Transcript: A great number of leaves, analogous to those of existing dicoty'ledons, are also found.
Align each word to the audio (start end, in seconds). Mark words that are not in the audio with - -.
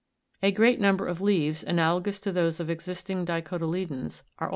A 0.41 0.51
great 0.51 0.79
number 0.81 1.05
of 1.05 1.21
leaves, 1.21 1.63
analogous 1.63 2.19
to 2.21 2.31
those 2.31 2.59
of 2.59 2.71
existing 2.71 3.23
dicoty'ledons, 3.23 4.23
are 4.39 4.47
also 4.47 4.47
found. 4.47 4.49